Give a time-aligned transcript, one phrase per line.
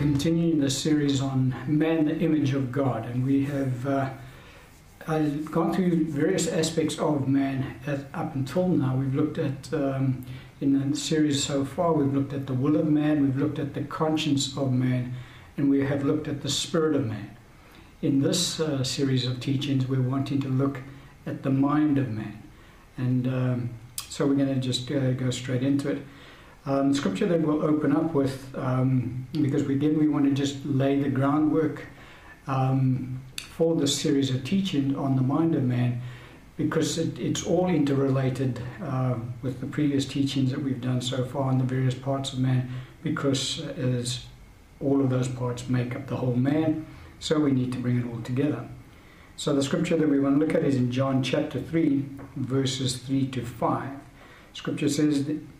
[0.00, 4.08] continuing the series on man, the image of God, and we have uh,
[5.50, 8.96] gone through various aspects of man at, up until now.
[8.96, 10.24] We've looked at, um,
[10.62, 13.74] in the series so far, we've looked at the will of man, we've looked at
[13.74, 15.12] the conscience of man,
[15.58, 17.36] and we have looked at the spirit of man.
[18.00, 20.78] In this uh, series of teachings, we're wanting to look
[21.26, 22.42] at the mind of man,
[22.96, 23.70] and um,
[24.08, 26.02] so we're going to just uh, go straight into it.
[26.66, 31.00] Um, scripture that we'll open up with, um, because again we want to just lay
[31.00, 31.86] the groundwork
[32.46, 36.02] um, for this series of teaching on the mind of man,
[36.58, 41.44] because it, it's all interrelated uh, with the previous teachings that we've done so far
[41.44, 42.70] on the various parts of man,
[43.02, 44.26] because as
[44.80, 46.86] all of those parts make up the whole man,
[47.20, 48.68] so we need to bring it all together.
[49.36, 52.04] So the scripture that we want to look at is in John chapter 3,
[52.36, 53.88] verses 3 to 5.
[54.52, 55.38] Scripture says that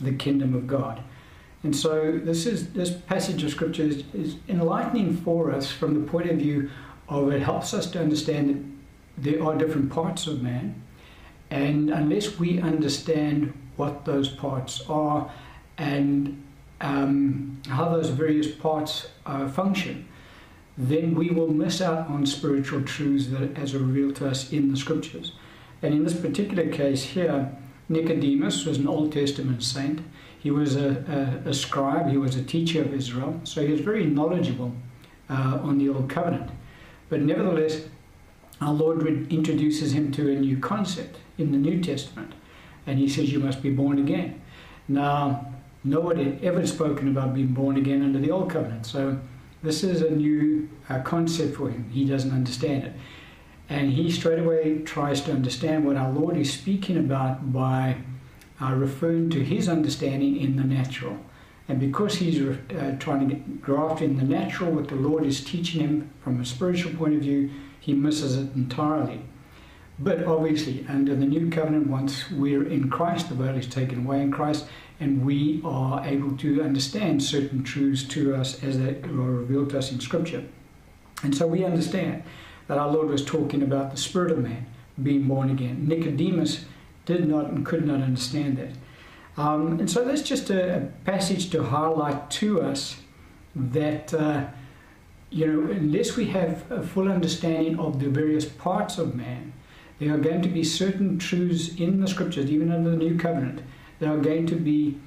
[0.00, 1.02] the kingdom of God.
[1.62, 6.06] And so this is this passage of scripture is, is, enlightening for us from the
[6.10, 6.70] point of view
[7.08, 10.82] of it helps us to understand that there are different parts of man,
[11.50, 15.30] and unless we understand what those parts are
[15.78, 16.42] and
[16.80, 20.06] um, how those various parts uh, function,
[20.76, 24.76] then we will miss out on spiritual truths that as revealed to us in the
[24.76, 25.32] scriptures.
[25.82, 27.56] And in this particular case here,
[27.88, 30.00] Nicodemus was an Old Testament saint.
[30.38, 33.80] He was a, a, a scribe, he was a teacher of Israel, so he was
[33.80, 34.72] very knowledgeable
[35.30, 36.50] uh, on the Old Covenant.
[37.08, 37.82] But nevertheless,
[38.60, 42.32] our Lord introduces him to a new concept in the New Testament,
[42.86, 44.40] and he says, You must be born again.
[44.86, 45.52] Now,
[45.82, 49.18] nobody had ever spoken about being born again under the Old Covenant, so
[49.62, 51.88] this is a new uh, concept for him.
[51.90, 52.92] He doesn't understand it.
[53.68, 57.96] And he straight away tries to understand what our Lord is speaking about by
[58.60, 61.18] uh, referring to his understanding in the natural.
[61.66, 65.80] And because he's uh, trying to graft in the natural, what the Lord is teaching
[65.80, 69.22] him from a spiritual point of view, he misses it entirely.
[69.98, 74.20] But obviously, under the new covenant, once we're in Christ, the veil is taken away
[74.20, 74.66] in Christ,
[75.00, 79.78] and we are able to understand certain truths to us as they are revealed to
[79.78, 80.44] us in Scripture.
[81.22, 82.24] And so we understand
[82.68, 84.66] that our Lord was talking about the spirit of man
[85.02, 85.86] being born again.
[85.88, 86.64] Nicodemus
[87.04, 88.70] did not and could not understand that.
[89.36, 92.96] Um, and so that's just a, a, passage to highlight to us
[93.56, 94.46] that, uh,
[95.30, 99.52] you know, unless we have a full understanding of the various parts of man,
[99.98, 103.62] there are going to be certain truths in the scriptures, even under the new covenant,
[103.98, 104.98] that are going to be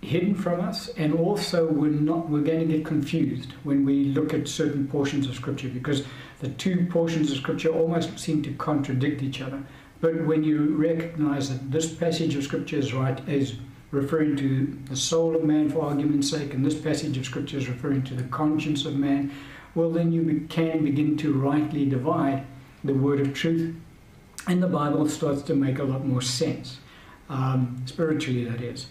[0.00, 4.32] hidden from us, and also we're not we're going to get confused when we look
[4.32, 6.04] at certain portions of scripture because
[6.40, 9.62] the two portions of scripture almost seem to contradict each other.
[10.00, 13.56] But when you recognize that this passage of scripture is right is
[13.90, 17.68] referring to the soul of man for argument's sake, and this passage of scripture is
[17.68, 19.32] referring to the conscience of man,
[19.74, 22.46] well then you can begin to rightly divide
[22.84, 23.74] the word of truth,
[24.46, 26.78] and the Bible starts to make a lot more sense,
[27.28, 28.86] um, spiritually that is.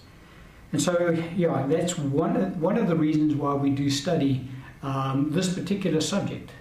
[0.71, 4.47] And so, yeah, that's one, one of the reasons why we do study
[4.83, 6.51] um, this particular subject,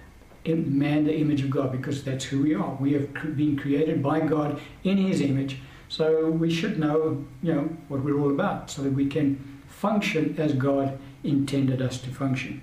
[0.45, 2.75] man, the image of God, because that's who we are.
[2.79, 5.59] We have been created by God in His image,
[5.89, 10.35] so we should know, you know, what we're all about, so that we can function
[10.37, 12.61] as God intended us to function.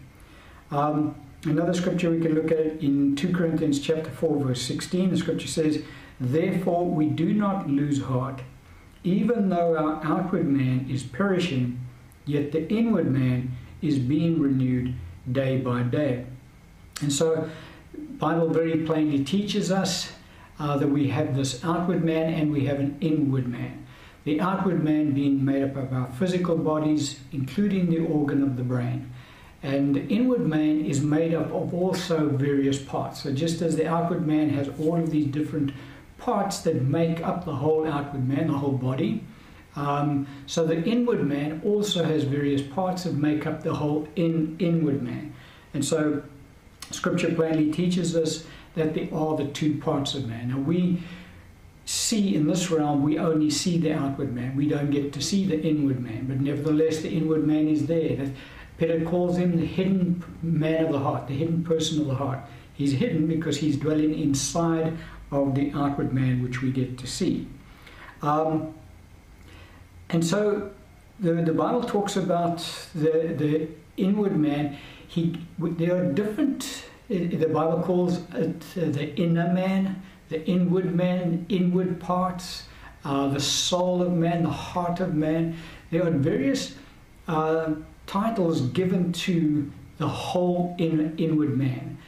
[0.70, 5.10] Um, another scripture we can look at in 2 Corinthians chapter 4, verse 16.
[5.10, 5.82] The scripture says,
[6.18, 8.40] Therefore we do not lose heart
[9.04, 11.78] even though our outward man is perishing,
[12.24, 13.52] yet the inward man
[13.82, 14.94] is being renewed
[15.30, 16.24] day by day.
[17.00, 17.48] And so,
[18.18, 20.12] Bible very plainly teaches us
[20.58, 23.86] uh, that we have this outward man and we have an inward man.
[24.24, 28.62] The outward man being made up of our physical bodies, including the organ of the
[28.62, 29.12] brain.
[29.62, 33.22] And the inward man is made up of also various parts.
[33.22, 35.72] So just as the outward man has all of these different
[36.24, 39.22] parts that make up the whole outward man, the whole body.
[39.76, 44.56] Um, so the inward man also has various parts that make up the whole in,
[44.58, 45.34] inward man.
[45.74, 46.22] And so
[46.90, 50.48] Scripture plainly teaches us that there are the two parts of man.
[50.48, 51.02] Now we
[51.84, 54.56] see in this realm, we only see the outward man.
[54.56, 56.26] We don't get to see the inward man.
[56.26, 58.16] But nevertheless, the inward man is there.
[58.16, 58.30] That
[58.78, 62.40] Peter calls him the hidden man of the heart, the hidden person of the heart.
[62.72, 64.96] He's hidden because he's dwelling inside
[65.30, 67.46] of the outward man, which we get to see.
[68.22, 68.74] Um,
[70.10, 70.70] and so
[71.20, 72.58] the, the Bible talks about
[72.94, 74.78] the, the inward man.
[75.06, 82.00] He, there are different, the Bible calls it the inner man, the inward man, inward
[82.00, 82.64] parts,
[83.04, 85.56] uh, the soul of man, the heart of man.
[85.90, 86.74] There are various
[87.28, 87.74] uh,
[88.06, 91.98] titles given to the whole in, inward man.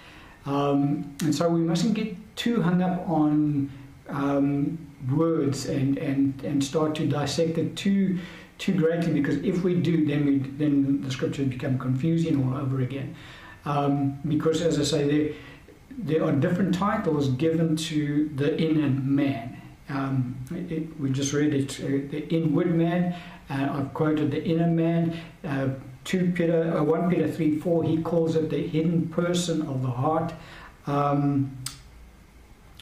[0.44, 3.70] Um, and so we mustn't get too hung up on
[4.08, 4.78] um,
[5.10, 8.18] words and, and, and start to dissect it too
[8.58, 12.80] too greatly because if we do, then we then the scriptures become confusing all over
[12.80, 13.14] again.
[13.66, 15.34] Um, because as I say, there
[15.98, 19.60] there are different titles given to the inner man.
[19.88, 23.14] Um, it, we just read it, uh, the inward man.
[23.48, 25.16] Uh, I've quoted the inner man.
[25.44, 25.68] Uh,
[26.04, 29.90] 2 Peter, uh, 1 Peter 3 4, he calls it the hidden person of the
[29.90, 30.32] heart.
[30.86, 31.56] Um,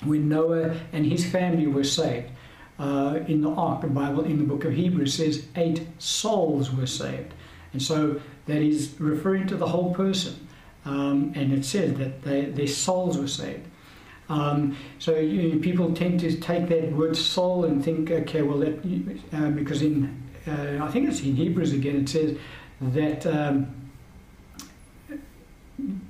[0.05, 2.31] when Noah and his family were saved,
[2.79, 6.87] uh, in the Ark, the Bible, in the book of Hebrews, says eight souls were
[6.87, 7.33] saved.
[7.73, 10.49] And so that is referring to the whole person.
[10.85, 13.67] Um, and it says that they, their souls were saved.
[14.29, 18.79] Um, so you people tend to take that word soul and think, okay, well, that
[19.33, 22.37] uh, because in uh, I think it's in Hebrews again, it says
[22.81, 23.91] that um,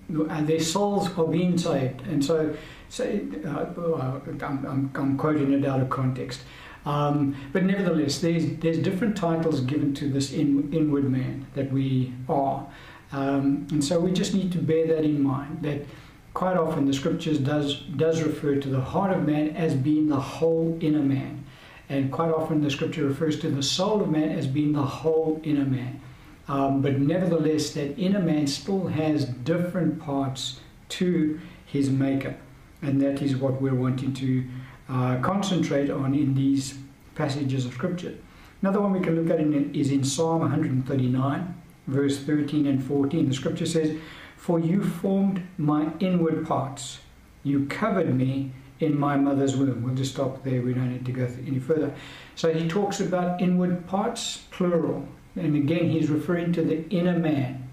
[0.08, 2.54] their souls are being saved, and so
[2.88, 3.04] so
[3.44, 6.42] uh, I'm, I'm, I'm, quoting it out of context.
[6.86, 12.12] Um, but nevertheless, there's, there's different titles given to this in, inward man that we
[12.28, 12.66] are.
[13.12, 15.86] Um, and so we just need to bear that in mind, that
[16.34, 20.20] quite often the scriptures does, does refer to the heart of man as being the
[20.20, 21.44] whole inner man.
[21.88, 25.40] And quite often the scripture refers to the soul of man as being the whole
[25.44, 26.00] inner man.
[26.48, 30.60] Um, but nevertheless, that inner man still has different parts
[30.90, 32.36] to his makeup.
[32.84, 34.44] And that is what we're wanting to
[34.88, 36.78] uh, concentrate on in these
[37.14, 38.14] passages of Scripture.
[38.60, 43.28] Another one we can look at in, is in Psalm 139, verse 13 and 14.
[43.28, 43.96] The Scripture says,
[44.36, 46.98] For you formed my inward parts,
[47.42, 49.82] you covered me in my mother's womb.
[49.82, 51.94] We'll just stop there, we don't need to go any further.
[52.34, 55.08] So he talks about inward parts, plural.
[55.36, 57.68] And again, he's referring to the inner man.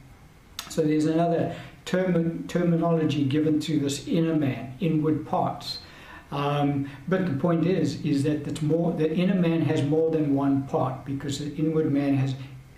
[0.70, 1.56] So there's another
[1.92, 5.80] term, terminology given to this inner man, inward parts.
[6.32, 10.34] Um, but the point is, is that it's more, the inner man has more than
[10.34, 12.36] one part because the inward man has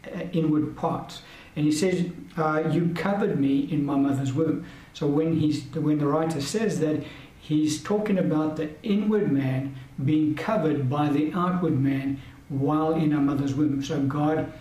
[0.08, 1.22] uh, inward parts.
[1.56, 6.00] And he says, uh, "You covered me in my mother's womb." So when he's when
[6.00, 7.04] the writer says that,
[7.40, 12.20] he's talking about the inward man being covered by the outward man
[12.50, 13.84] while in our mother's womb.
[13.84, 14.52] So God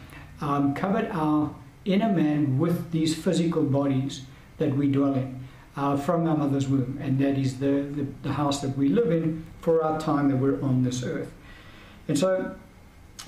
[0.43, 1.54] um, covered our
[1.87, 4.26] inner man with these physical bodies
[4.62, 5.43] that we dwell in
[5.76, 9.11] uh, from our mother's womb, and that is the, the, the, house that we live
[9.11, 11.32] in for our time that we're on this earth.
[12.09, 12.55] And so,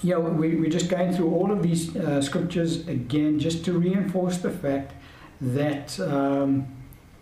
[0.02, 4.38] yeah, we, we're just going through all of these uh, scriptures again just to reinforce
[4.38, 4.92] the fact
[5.40, 6.66] that um,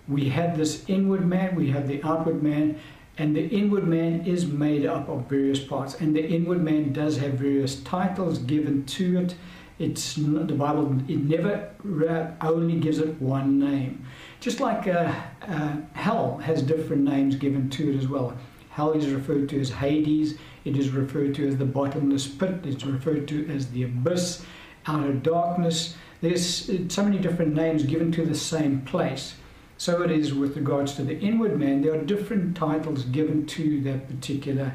[0.09, 2.79] we have this inward man, we have the outward man,
[3.19, 7.19] and the inward man is made up of various parts, and the inward man does
[7.19, 9.35] have various titles given to it.
[9.83, 11.71] It's the Bible; it never
[12.41, 14.07] only gives it one name.
[14.39, 15.13] Just like uh,
[15.43, 18.37] uh, hell has different names given to it as well.
[18.71, 22.85] Hell is referred to as Hades, it is referred to as the bottomless pit, it's
[22.85, 24.45] referred to as the abyss,
[24.87, 25.97] outer darkness.
[26.21, 29.35] There's uh, so many different names given to the same place.
[29.79, 33.81] So it is with regards to the inward man, there are different titles given to
[33.83, 34.73] that particular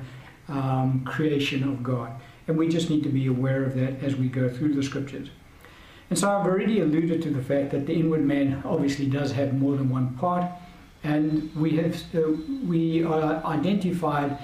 [0.49, 2.11] um, creation of God.
[2.48, 5.30] And we just need to be aware of that as we go through the scriptures.
[6.10, 9.54] And so I've already alluded to the fact that the inward man obviously does have
[9.54, 10.50] more than one part,
[11.04, 12.32] and we have uh,
[12.66, 14.38] we are identified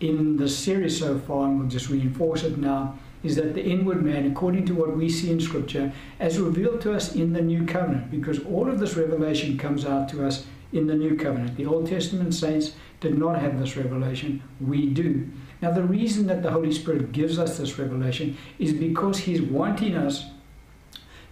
[0.00, 4.04] in the series so far, and we'll just reinforce it now, is that the inward
[4.04, 7.66] man, according to what we see in Scripture, as revealed to us in the New
[7.66, 11.56] Covenant, because all of this revelation comes out to us in the New Covenant.
[11.56, 15.28] The Old Testament saints did not have this revelation, we do.
[15.60, 19.96] Now, the reason that the Holy Spirit gives us this revelation is because He's wanting
[19.96, 20.26] us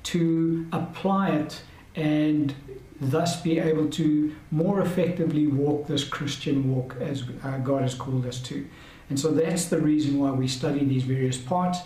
[0.05, 1.63] to apply it
[1.95, 2.55] and
[3.01, 8.27] thus be able to more effectively walk this Christian walk as uh, God has called
[8.27, 8.67] us to.
[9.09, 11.81] And so that's the reason why we study these various parts,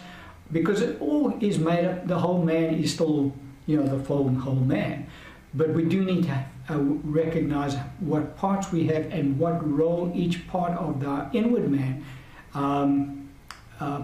[0.52, 3.32] because it all is made up, the whole man is still,
[3.66, 5.06] you know, the full whole man.
[5.52, 10.46] But we do need to uh, recognize what parts we have and what role each
[10.48, 12.04] part of the inward man
[12.54, 13.28] um,
[13.78, 14.02] uh,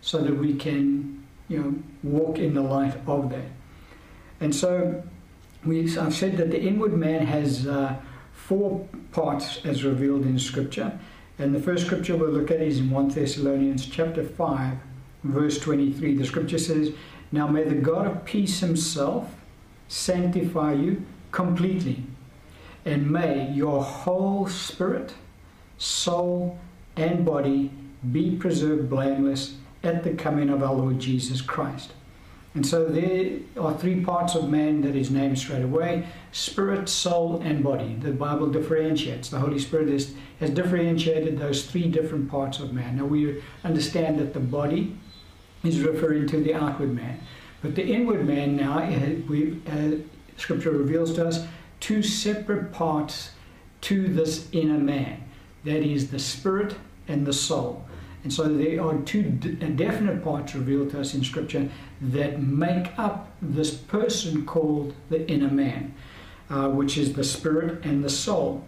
[0.00, 3.48] so that we can you know, walk in the light of that.
[4.40, 5.02] And so
[5.64, 7.96] we, I've said that the inward man has uh,
[8.32, 10.98] four parts as revealed in Scripture.
[11.38, 14.78] And the first scripture we'll look at is in 1 Thessalonians chapter 5,
[15.24, 16.14] verse 23.
[16.14, 16.92] The scripture says,
[17.30, 19.34] Now may the God of peace himself
[19.88, 22.02] sanctify you completely,
[22.86, 25.12] and may your whole spirit,
[25.76, 26.58] soul,
[26.96, 27.70] and body
[28.12, 31.92] be preserved blameless at the coming of our Lord Jesus Christ.
[32.54, 37.42] And so there are three parts of man that is named straight away spirit, soul,
[37.44, 37.96] and body.
[38.00, 39.28] The Bible differentiates.
[39.28, 42.96] The Holy Spirit is, has differentiated those three different parts of man.
[42.96, 44.96] Now we understand that the body
[45.64, 47.20] is referring to the outward man.
[47.60, 48.78] But the inward man now,
[49.28, 49.96] we, uh,
[50.38, 51.46] Scripture reveals to us
[51.80, 53.32] two separate parts
[53.82, 55.22] to this inner man.
[55.66, 56.76] That is the spirit
[57.08, 57.84] and the soul.
[58.22, 61.68] And so there are two definite parts revealed to us in Scripture
[62.00, 65.94] that make up this person called the inner man,
[66.50, 68.64] uh, which is the spirit and the soul.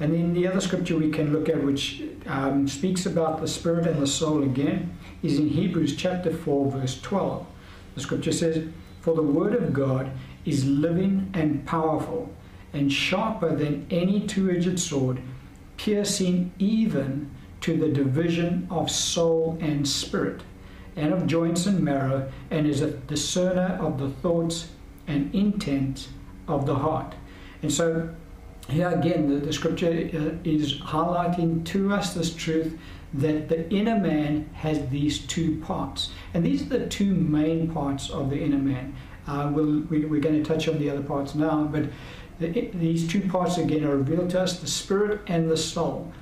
[0.00, 3.86] And then the other scripture we can look at, which um, speaks about the spirit
[3.86, 7.46] and the soul again, is in Hebrews chapter 4, verse 12.
[7.94, 8.68] The scripture says,
[9.00, 10.12] For the word of God
[10.44, 12.32] is living and powerful,
[12.72, 15.20] and sharper than any two edged sword,
[15.78, 17.30] piercing even
[17.62, 20.42] to the division of soul and spirit,
[20.96, 24.68] and of joints and marrow, and is a discerner of the thoughts
[25.06, 26.08] and intent
[26.46, 27.14] of the heart.
[27.62, 28.14] And so,
[28.68, 32.78] here again, the, the scripture uh, is highlighting to us this truth
[33.14, 36.10] that the inner man has these two parts.
[36.34, 38.94] And these are the two main parts of the inner man.
[39.26, 41.84] Uh, we'll, we, are going to touch on the other parts now, but
[42.38, 46.12] the, these two parts again are revealed to us the spirit and the soul.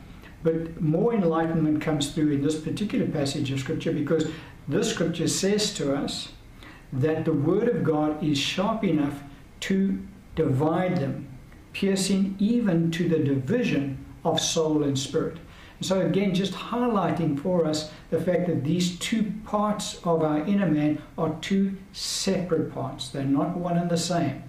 [0.43, 4.31] But more enlightenment comes through in this particular passage of Scripture because
[4.69, 6.33] this Scripture says to us
[6.93, 9.23] that the Word of God is sharp enough
[9.61, 9.99] to
[10.35, 11.29] divide them,
[11.73, 15.39] piercing even to the division of soul and spirit.
[15.81, 20.67] So, again, just highlighting for us the fact that these two parts of our inner
[20.67, 23.09] man are two separate parts.
[23.09, 24.43] They're not one and the same.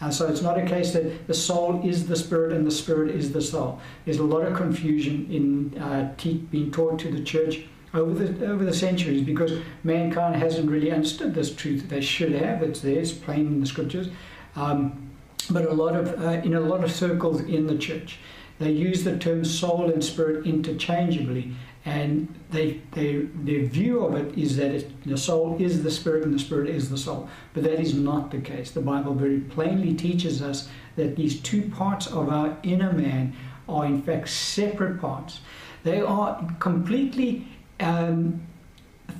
[0.00, 3.14] And so it's not a case that the soul is the spirit and the spirit
[3.14, 3.80] is the soul.
[4.04, 8.46] There's a lot of confusion in uh, te- being taught to the church over the
[8.46, 9.52] over the centuries because
[9.84, 11.88] mankind hasn't really understood this truth.
[11.88, 12.62] They should have.
[12.62, 12.98] It's there.
[12.98, 14.08] It's plain in the scriptures.
[14.54, 15.10] Um,
[15.50, 18.18] but a lot of uh, in a lot of circles in the church,
[18.58, 21.54] they use the term soul and spirit interchangeably,
[21.86, 26.24] and they, they, their view of it is that it, the soul is the spirit
[26.24, 27.28] and the spirit is the soul.
[27.54, 28.72] But that is not the case.
[28.72, 33.36] The Bible very plainly teaches us that these two parts of our inner man
[33.68, 35.40] are in fact separate parts.
[35.84, 37.46] They are completely
[37.78, 38.44] um,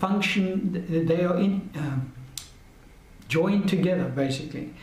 [0.00, 2.12] function, they are in, um,
[3.28, 4.74] joined together basically.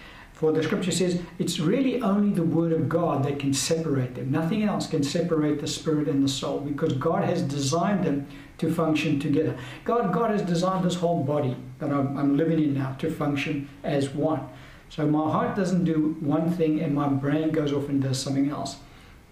[0.44, 4.30] For the scripture says it's really only the word of God that can separate them.
[4.30, 8.70] Nothing else can separate the spirit and the soul because God has designed them to
[8.70, 9.56] function together.
[9.86, 13.70] God, God has designed this whole body that I'm, I'm living in now to function
[13.86, 14.46] as one.
[14.90, 18.50] So my heart doesn't do one thing and my brain goes off and does something
[18.50, 18.80] else.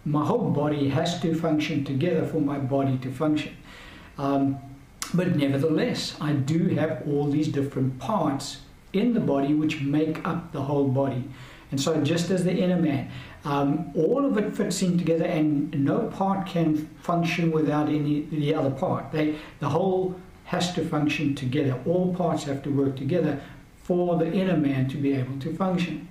[0.06, 3.58] My whole body has to function together for my body to function.
[4.18, 4.60] Um,
[5.13, 8.60] but nevertheless, I do have all these different parts
[8.93, 11.24] in the body which make up the whole body.
[11.71, 13.10] And so, just as the inner man,
[13.45, 18.53] um, all of it fits in together, and no part can function without any the
[18.53, 19.12] other part.
[19.12, 21.79] They, the whole has to function together.
[21.86, 23.39] All parts have to work together
[23.83, 26.10] for the inner man to be able to function.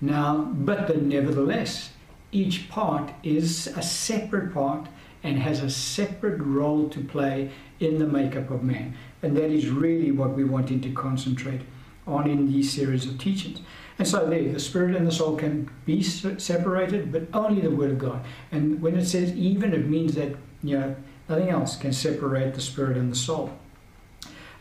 [0.00, 1.90] Now, but then, nevertheless,
[2.32, 4.88] each part is a separate part
[5.22, 8.94] and has a separate role to play in the makeup of man.
[9.22, 11.60] And that is really what we wanting to concentrate
[12.06, 13.60] on in these series of teachings.
[13.98, 17.92] And so there, the spirit and the soul can be separated, but only the word
[17.92, 18.24] of God.
[18.52, 20.96] And when it says even, it means that you know
[21.28, 23.52] nothing else can separate the spirit and the soul.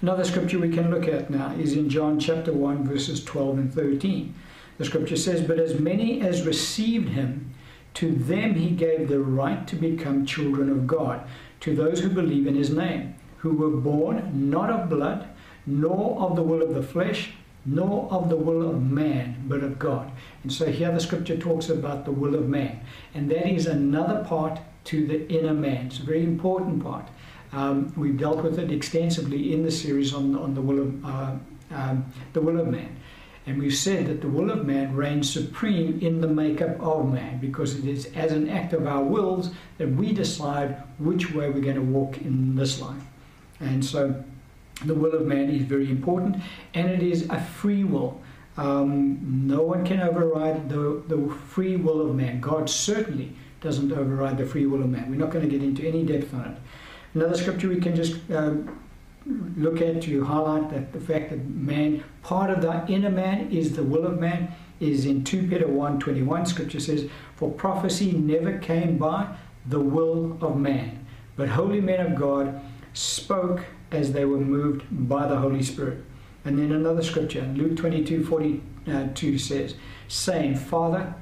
[0.01, 3.73] Another scripture we can look at now is in John chapter 1, verses 12 and
[3.73, 4.33] 13.
[4.77, 7.53] The scripture says, But as many as received him,
[7.95, 11.25] to them he gave the right to become children of God,
[11.61, 15.29] to those who believe in his name, who were born not of blood,
[15.65, 17.31] nor of the will of the flesh,
[17.65, 20.12] nor of the will of man, but of God.
[20.43, 22.79] And so here the scripture talks about the will of man.
[23.13, 25.88] And that is another part to the inner man.
[25.88, 27.07] It's a very important part.
[27.51, 31.36] Um, we've dealt with it extensively in the series on, on the will of uh,
[31.72, 32.95] um, the will of man.
[33.48, 37.39] And we've said that the will of man reigns supreme in the makeup of man
[37.39, 41.62] because it is as an act of our wills that we decide which way we're
[41.62, 43.03] going to walk in this life.
[43.60, 44.24] And so
[44.84, 46.41] the will of man is very important,
[46.74, 48.22] and it is a free will.
[48.58, 52.39] Um, no one can override the, the free will of man.
[52.39, 55.10] God certainly doesn't override the free will of man.
[55.10, 56.58] We're not going to get into any depth on it.
[57.13, 58.53] Another scripture we can just uh,
[59.58, 63.75] look at to highlight that the fact that man, part of the inner man is
[63.75, 66.48] the will of man, is in 2 Peter 1.21.
[66.48, 71.05] Scripture says, For prophecy never came by the will of man,
[71.36, 72.62] but holy men of God
[72.94, 76.03] spoke as they were moved by the Holy Spirit.
[76.43, 79.75] And then another scripture, Luke 22 42 uh, says,
[80.07, 81.15] saying, Father,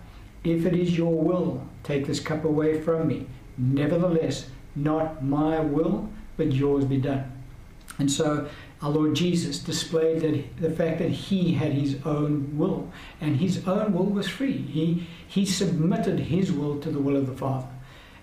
[0.43, 3.27] if it is your will, take this cup away from me.
[3.57, 7.31] Nevertheless, not my will, but yours be done.
[7.99, 8.49] And so
[8.81, 13.65] our Lord Jesus displayed that the fact that he had his own will, and his
[13.67, 14.57] own will was free.
[14.57, 17.67] He, he submitted his will to the will of the Father.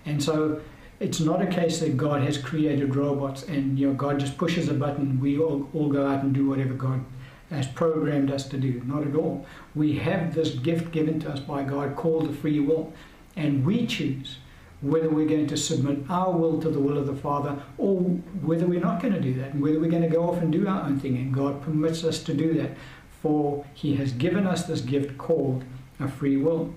[0.05, 0.61] And so
[1.01, 4.69] it's not a case that God has created robots and you know God just pushes
[4.69, 7.03] a button, we all, all go out and do whatever God
[7.49, 8.81] has programmed us to do.
[8.85, 9.45] Not at all.
[9.75, 12.93] We have this gift given to us by God called the free will,
[13.35, 14.37] and we choose
[14.81, 18.65] whether we're going to submit our will to the will of the Father or whether
[18.65, 20.67] we're not going to do that, and whether we're going to go off and do
[20.67, 21.17] our own thing.
[21.17, 22.77] And God permits us to do that,
[23.21, 25.63] for He has given us this gift called
[25.99, 26.73] a free will.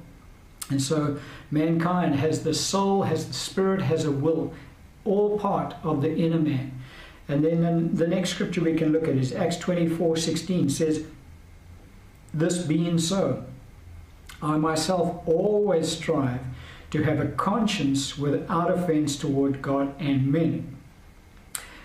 [0.71, 1.19] And so
[1.51, 4.53] mankind has the soul, has the spirit, has a will,
[5.05, 6.81] all part of the inner man.
[7.29, 11.05] And then the next scripture we can look at is Acts 24 16 says,
[12.33, 13.45] This being so,
[14.43, 16.41] I myself always strive
[16.91, 20.77] to have a conscience without offense toward God and men.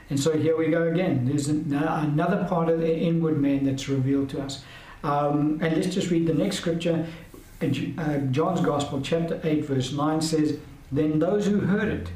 [0.10, 1.26] And so here we go again.
[1.26, 4.64] There's another part of the inward man that's revealed to us.
[5.04, 7.08] Um, and let's just read the next scripture.
[7.62, 10.58] Uh, John's Gospel, chapter 8, verse 9 says,
[10.92, 12.10] Then those who heard it,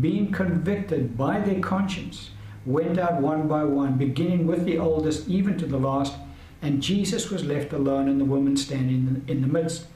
[0.00, 2.30] being convicted by their conscience,
[2.66, 6.14] went out one by one, beginning with the oldest, even to the last.
[6.62, 9.86] And Jesus was left alone, and the woman standing in the midst.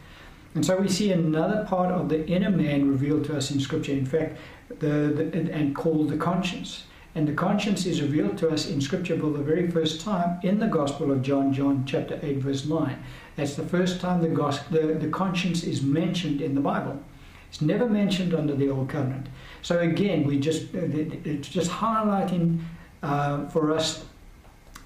[0.54, 3.92] And so we see another part of the inner man revealed to us in Scripture.
[3.92, 4.38] In fact,
[4.68, 6.84] the, the, and called the conscience.
[7.14, 10.58] And the conscience is revealed to us in Scripture for the very first time in
[10.58, 13.02] the Gospel of John, John chapter 8, verse 9.
[13.36, 17.00] That's the first time the, gospel, the, the conscience is mentioned in the Bible.
[17.48, 19.28] It's never mentioned under the Old Covenant.
[19.62, 22.60] So again, we just it's just highlighting
[23.02, 24.06] uh, for us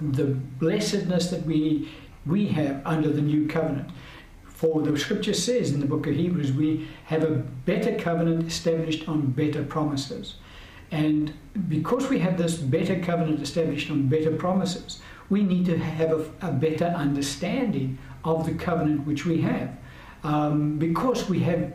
[0.00, 1.88] the blessedness that we
[2.26, 3.90] we have under the New Covenant.
[4.44, 9.08] For the scripture says in the book of Hebrews, we have a better covenant established
[9.08, 10.36] on better promises.
[10.90, 11.34] And
[11.68, 16.48] because we have this better covenant established on better promises, we need to have a,
[16.48, 19.70] a better understanding of the covenant which we have.
[20.24, 21.72] Um, because we have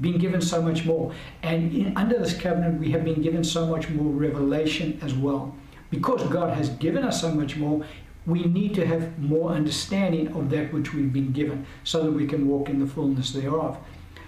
[0.00, 1.12] been given so much more.
[1.42, 5.54] And in, under this covenant, we have been given so much more revelation as well.
[5.90, 7.84] Because God has given us so much more,
[8.26, 12.26] we need to have more understanding of that which we've been given so that we
[12.26, 13.78] can walk in the fullness thereof.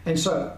[0.07, 0.57] And so,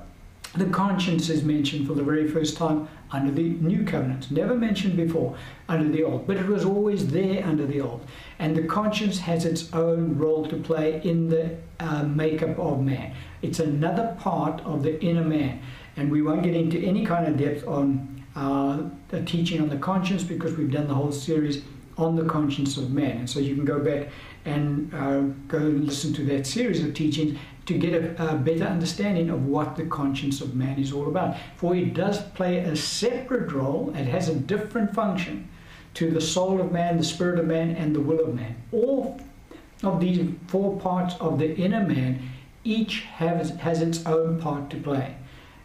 [0.55, 4.97] the conscience is mentioned for the very first time under the new covenant, never mentioned
[4.97, 5.37] before
[5.69, 8.07] under the old, but it was always there under the old.
[8.39, 13.15] And the conscience has its own role to play in the uh, makeup of man.
[13.41, 15.61] It's another part of the inner man.
[15.97, 19.77] And we won't get into any kind of depth on uh, the teaching on the
[19.77, 21.63] conscience because we've done the whole series
[21.99, 23.19] on the conscience of man.
[23.19, 24.09] And so you can go back
[24.45, 28.65] and uh, go and listen to that series of teachings to get a, a, better
[28.65, 31.37] understanding of what the conscience of man is all about.
[31.57, 35.49] For it does play a separate role, it has a different function
[35.95, 38.57] to the soul of man, the spirit of man, and the will of man.
[38.73, 39.21] All
[39.83, 42.31] of these four parts of the inner man
[42.65, 45.17] each has, has its own part to play.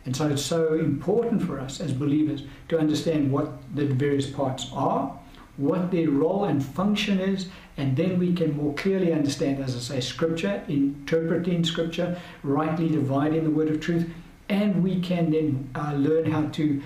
[0.05, 4.69] And so it's so important for us as believers to understand what the various parts
[4.73, 5.17] are
[5.57, 9.79] what their role and function is, and then we can more clearly understand, as I
[9.79, 14.09] say, Scripture, interpreting Scripture, rightly dividing the word of truth,
[14.49, 16.81] and we can then uh, learn how to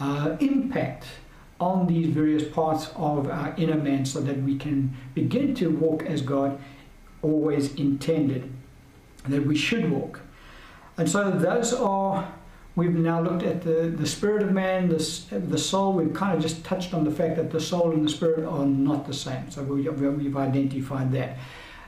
[0.00, 1.04] uh, impact
[1.60, 6.02] on these various parts of our inner man so that we can begin to walk
[6.02, 6.58] as God
[7.22, 8.50] always intended
[9.28, 10.20] that we should walk.
[10.96, 12.32] And so those are
[12.76, 14.96] We've now looked at the, the spirit of man, the,
[15.30, 15.92] the soul.
[15.92, 18.66] We've kind of just touched on the fact that the soul and the spirit are
[18.66, 19.48] not the same.
[19.50, 21.38] So we, we've identified that.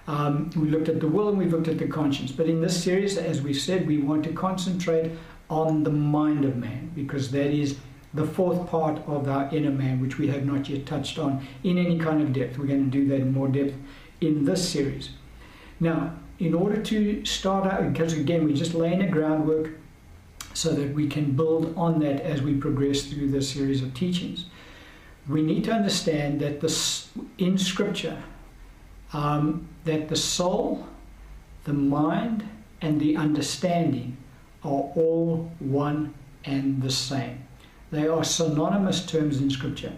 [0.07, 2.31] Um, we looked at the will and we've looked at the conscience.
[2.31, 5.11] But in this series, as we said, we want to concentrate
[5.51, 7.79] on the mind of man because that is
[8.15, 11.79] the fourth part of our inner man, which we have not yet touched on in
[11.79, 12.59] any kind of depth.
[12.59, 13.75] We're going to do that in more depth
[14.21, 15.11] in this series.
[15.81, 19.71] Now, in order to start out, because again, we're just laying the groundwork
[20.57, 24.47] so that we can build on that as we progress through this series of teachings.
[25.29, 28.23] We need to understand that this, in Scripture,
[29.13, 30.89] um, that the soul,
[31.65, 32.49] the mind,
[32.81, 34.17] and the understanding
[34.65, 36.15] are all one
[36.47, 37.47] and the same.
[37.91, 39.93] They are synonymous terms in Scripture.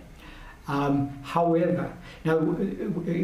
[0.66, 1.92] Um, however,
[2.25, 2.57] now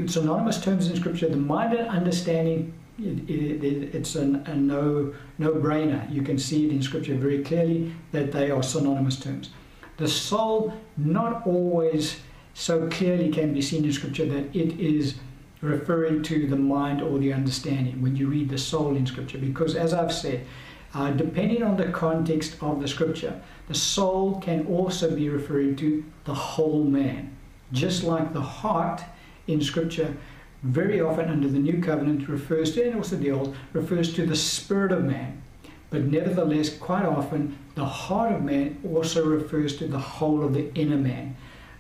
[0.07, 5.53] synonymous terms in Scripture, the mind and understanding, it, it, it's a, a no no
[5.53, 6.13] brainer.
[6.13, 9.51] You can see it in Scripture very clearly that they are synonymous terms.
[9.97, 12.21] The soul, not always
[12.55, 15.17] so clearly can be seen in Scripture that it is
[15.61, 19.75] referring to the mind or the understanding when you read the soul in Scripture, because
[19.75, 20.47] as I've said,
[20.95, 26.05] uh, depending on the context of the Scripture, the soul can also be referring to
[26.25, 27.37] the whole man.
[27.73, 29.03] Just like the heart
[29.49, 30.17] in Scripture,
[30.65, 34.35] very often under the New Covenant refers to, and also the Old, refers to the
[34.35, 35.43] spirit of man.
[35.91, 40.73] But nevertheless, quite often, the heart of man also refers to the whole of the
[40.75, 41.37] inner man.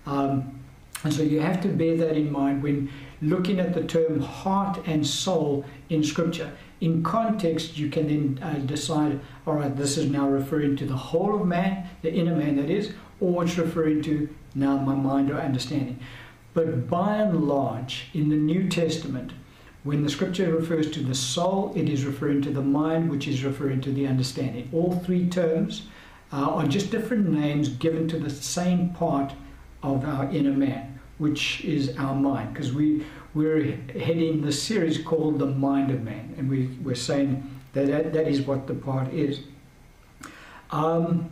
[0.06, 0.60] Um,
[1.02, 2.90] and so you have to bear that in mind when
[3.22, 6.52] looking at the term heart and soul in Scripture.
[6.80, 10.96] In context, you can then uh, decide, all right, this is now referring to the
[10.96, 15.30] whole of man, the inner man that is, or it's referring to now my mind
[15.30, 15.98] or understanding.
[16.54, 19.32] But by and large, in the New Testament,
[19.82, 23.44] when the scripture refers to the soul, it is referring to the mind, which is
[23.44, 24.70] referring to the understanding.
[24.72, 25.82] All three terms
[26.32, 29.34] uh, are just different names given to the same part
[29.82, 35.40] of our inner man, which is our mind, because we we're heading the series called
[35.40, 39.12] The Mind of Man, and we, we're saying that, that that is what the part
[39.12, 39.40] is.
[40.70, 41.30] Um,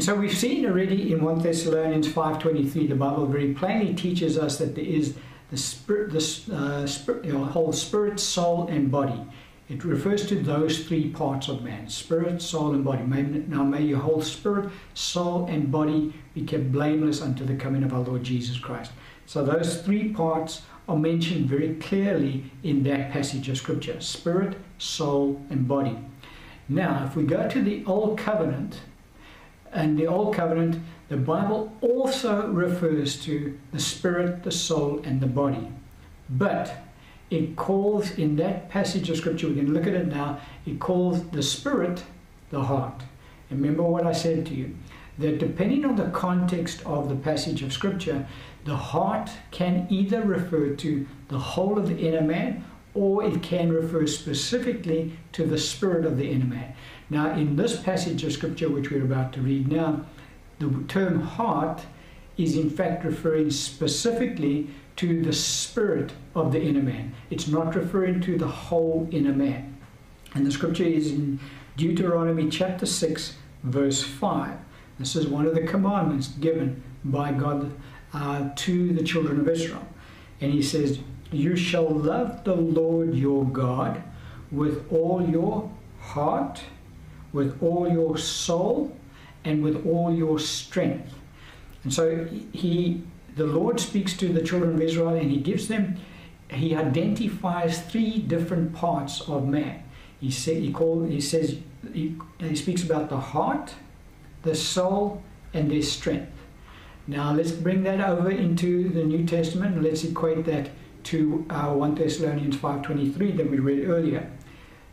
[0.00, 4.56] and so we've seen already in 1 Thessalonians 5.23, the Bible very plainly teaches us
[4.56, 5.14] that there is
[5.50, 9.22] the spirit, the uh, spirit, you know, whole spirit, soul, and body.
[9.68, 13.02] It refers to those three parts of man spirit, soul, and body.
[13.02, 17.82] May, now may your whole spirit, soul, and body be kept blameless unto the coming
[17.82, 18.92] of our Lord Jesus Christ.
[19.26, 25.44] So those three parts are mentioned very clearly in that passage of Scripture spirit, soul,
[25.50, 25.98] and body.
[26.70, 28.80] Now, if we go to the Old Covenant,
[29.72, 35.26] and the Old Covenant, the Bible also refers to the spirit, the soul, and the
[35.26, 35.68] body.
[36.28, 36.74] But
[37.30, 41.28] it calls, in that passage of Scripture, we can look at it now, it calls
[41.30, 42.04] the spirit
[42.50, 43.02] the heart.
[43.50, 44.76] Remember what I said to you
[45.18, 48.26] that depending on the context of the passage of Scripture,
[48.64, 53.72] the heart can either refer to the whole of the inner man or it can
[53.72, 56.74] refer specifically to the spirit of the inner man.
[57.10, 60.06] Now, in this passage of scripture, which we're about to read now,
[60.60, 61.82] the term heart
[62.38, 67.12] is in fact referring specifically to the spirit of the inner man.
[67.30, 69.76] It's not referring to the whole inner man.
[70.34, 71.40] And the scripture is in
[71.76, 74.56] Deuteronomy chapter 6, verse 5.
[74.98, 77.72] This is one of the commandments given by God
[78.12, 79.86] uh, to the children of Israel.
[80.40, 81.00] And he says,
[81.32, 84.02] You shall love the Lord your God
[84.50, 85.70] with all your
[86.00, 86.62] heart,
[87.32, 88.96] with all your soul,
[89.44, 91.14] and with all your strength.
[91.84, 93.02] And so he,
[93.36, 95.96] the Lord speaks to the children of Israel and he gives them,
[96.48, 99.82] he identifies three different parts of man.
[100.20, 101.56] He, say, he, call, he says,
[101.92, 103.74] he, he speaks about the heart,
[104.42, 105.22] the soul,
[105.54, 106.32] and their strength.
[107.06, 110.70] Now let's bring that over into the New Testament and let's equate that
[111.04, 114.30] to our 1 Thessalonians 5.23 that we read earlier.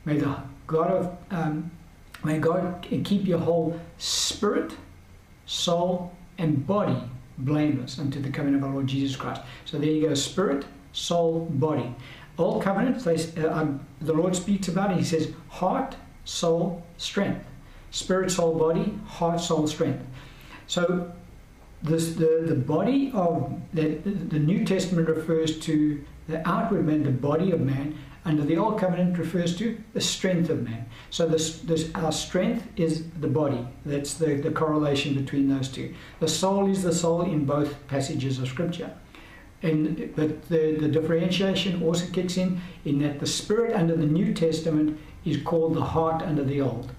[0.06, 1.72] May the God of um,
[2.28, 4.74] may God keep your whole spirit,
[5.46, 7.02] soul, and body
[7.38, 9.42] blameless unto the coming of our Lord Jesus Christ.
[9.66, 11.96] So there you go, spirit, soul, body.
[12.38, 14.98] Old covenant, uh, um, the Lord speaks about it.
[14.98, 17.46] He says heart, soul, strength.
[17.92, 20.06] Spirit, soul, body, heart, soul, strength.
[20.68, 21.12] So
[21.82, 27.12] this, the, the body of the, the New Testament refers to the outward man, the
[27.12, 30.86] body of man, under the Old Covenant refers to the strength of man.
[31.10, 33.66] So this, this, our strength is the body.
[33.86, 35.96] That's the, the correlation between those two.
[36.20, 38.92] The soul is the soul in both passages of Scripture.
[39.64, 44.34] And, but the, the differentiation also kicks in in that the spirit under the New
[44.34, 46.92] Testament is called the heart under the Old,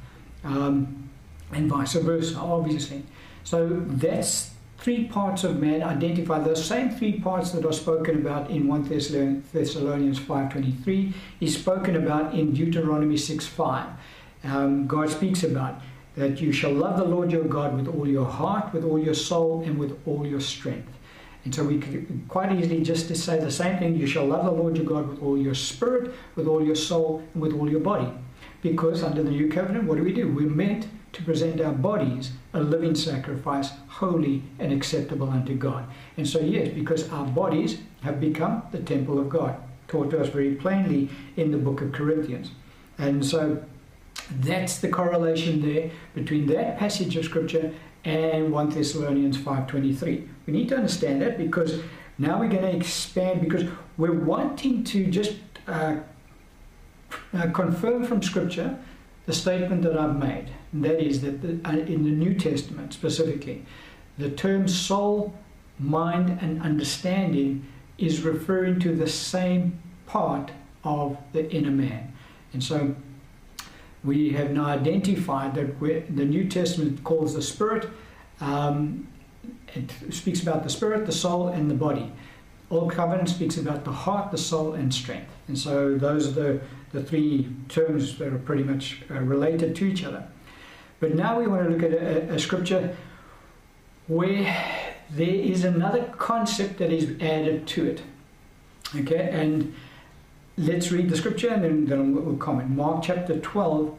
[0.44, 1.10] um,
[1.52, 3.04] and vice versa, obviously.
[3.44, 8.48] So that's three parts of man identify those same three parts that are spoken about
[8.48, 13.96] in 1 Thessalonians 5.23 is spoken about in Deuteronomy 6.5.
[14.44, 15.80] Um, God speaks about
[16.14, 19.14] that you shall love the Lord your God with all your heart, with all your
[19.14, 20.92] soul, and with all your strength.
[21.44, 24.44] And so we could quite easily just to say the same thing, you shall love
[24.44, 27.70] the Lord your God with all your spirit, with all your soul, and with all
[27.70, 28.10] your body.
[28.62, 30.32] Because under the new covenant, what do we do?
[30.32, 35.86] We're meant to present our bodies a living sacrifice, holy and acceptable unto God.
[36.16, 39.56] And so, yes, because our bodies have become the temple of God,
[39.88, 42.50] taught to us very plainly in the book of Corinthians.
[42.98, 43.64] And so,
[44.40, 47.72] that's the correlation there between that passage of scripture
[48.04, 50.28] and 1 Thessalonians 5:23.
[50.46, 51.80] We need to understand that because
[52.18, 53.64] now we're going to expand because
[53.96, 55.96] we're wanting to just uh,
[57.32, 58.78] uh, confirm from scripture
[59.26, 60.50] the statement that I've made.
[60.72, 63.64] And that is that the, uh, in the New Testament specifically,
[64.18, 65.34] the term soul,
[65.78, 70.50] mind, and understanding is referring to the same part
[70.84, 72.12] of the inner man.
[72.52, 72.94] And so
[74.04, 77.88] we have now identified that the New Testament calls the spirit,
[78.40, 79.08] um,
[79.74, 82.12] it speaks about the spirit, the soul, and the body.
[82.70, 85.30] Old Covenant speaks about the heart, the soul, and strength.
[85.48, 86.60] And so those are the,
[86.92, 90.26] the three terms that are pretty much uh, related to each other.
[91.00, 92.96] But now we want to look at a, a scripture
[94.06, 98.02] where there is another concept that is added to it.
[98.96, 99.74] Okay, and
[100.56, 102.70] let's read the scripture and then, then we'll comment.
[102.70, 103.96] Mark chapter 12,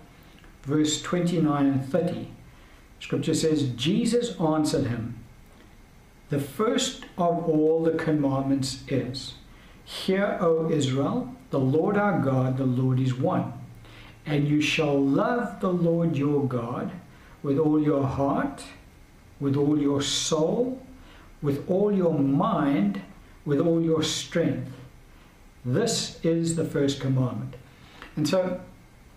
[0.63, 2.27] verse 29 and 30.
[2.99, 5.19] Scripture says, Jesus answered him,
[6.29, 9.35] The first of all the commandments is,
[9.85, 13.58] Hear, O Israel, the Lord our God, the Lord is one.
[14.29, 16.91] And you shall love the Lord your God
[17.41, 18.63] with all your heart,
[19.39, 20.85] with all your soul,
[21.41, 23.01] with all your mind,
[23.43, 24.71] with all your strength.
[25.65, 27.55] This is the first commandment.
[28.15, 28.61] And so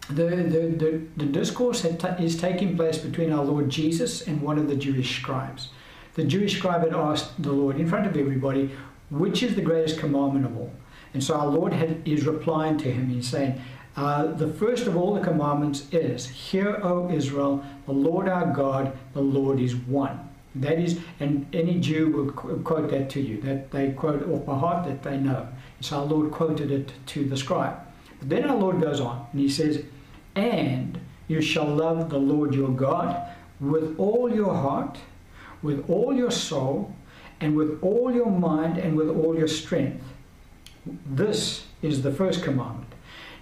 [0.08, 4.66] the, the, the, the discourse is taking place between our Lord Jesus and one of
[4.66, 5.68] the Jewish scribes.
[6.14, 8.70] The Jewish scribe had asked the Lord in front of everybody,
[9.10, 10.72] which is the greatest commandment of all?
[11.12, 13.10] And so our Lord had, is replying to him.
[13.10, 13.60] He's saying,
[13.96, 18.96] uh, the first of all the commandments is, Hear, O Israel, the Lord our God,
[19.12, 20.28] the Lord is one.
[20.54, 24.58] That is, and any Jew will quote that to you, that they quote off by
[24.58, 25.48] heart, that they know.
[25.80, 27.78] So our Lord quoted it to the scribe.
[28.18, 29.84] But then our Lord goes on, and he says,
[30.34, 34.98] And you shall love the Lord your God with all your heart,
[35.62, 36.94] with all your soul,
[37.40, 40.04] and with all your mind, and with all your strength.
[41.06, 42.81] This is the first commandment.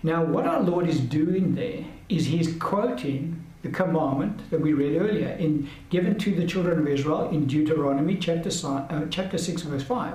[0.03, 5.01] Now, what our Lord is doing there is He's quoting the commandment that we read
[5.01, 9.83] earlier, in given to the children of Israel in Deuteronomy chapter, uh, chapter 6, verse
[9.83, 10.15] 5.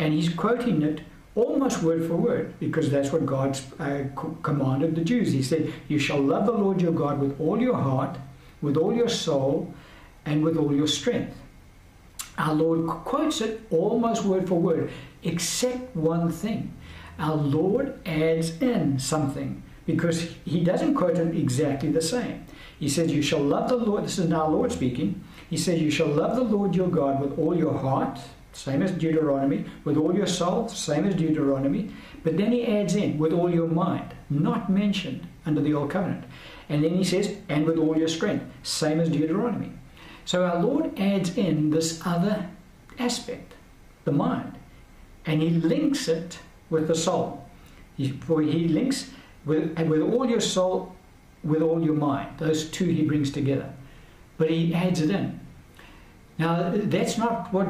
[0.00, 1.02] And He's quoting it
[1.36, 4.02] almost word for word because that's what God uh,
[4.42, 5.32] commanded the Jews.
[5.32, 8.18] He said, You shall love the Lord your God with all your heart,
[8.60, 9.72] with all your soul,
[10.26, 11.36] and with all your strength.
[12.36, 14.90] Our Lord quotes it almost word for word,
[15.22, 16.72] except one thing
[17.18, 22.44] our Lord adds in something because he doesn't quote it exactly the same.
[22.78, 24.04] He says, You shall love the Lord.
[24.04, 25.24] This is now Lord speaking.
[25.50, 28.18] He says, You shall love the Lord your God with all your heart,
[28.52, 31.90] same as Deuteronomy, with all your soul, same as Deuteronomy.
[32.22, 36.24] But then he adds in, with all your mind, not mentioned under the Old Covenant.
[36.68, 39.72] And then he says, and with all your strength, same as Deuteronomy.
[40.24, 42.50] So our Lord adds in this other
[42.98, 43.54] aspect,
[44.04, 44.58] the mind,
[45.24, 47.44] and he links it with the soul.
[47.96, 49.10] He, for he links
[49.44, 50.94] with, with all your soul,
[51.42, 52.38] with all your mind.
[52.38, 53.72] Those two he brings together.
[54.36, 55.40] But he adds it in.
[56.38, 57.68] Now, that's not what